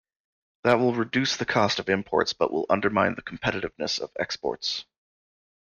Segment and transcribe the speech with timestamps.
[0.63, 4.85] That will reduce the cost of imports but will undermine the competitiveness of exports.